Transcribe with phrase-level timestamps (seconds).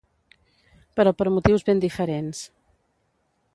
[0.99, 2.43] Però per motius ben diferents.